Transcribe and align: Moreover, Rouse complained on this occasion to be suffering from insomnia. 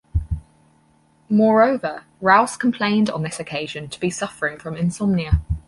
Moreover, 1.29 2.05
Rouse 2.21 2.57
complained 2.57 3.11
on 3.11 3.21
this 3.21 3.39
occasion 3.39 3.87
to 3.89 3.99
be 3.99 4.09
suffering 4.09 4.57
from 4.57 4.75
insomnia. 4.75 5.41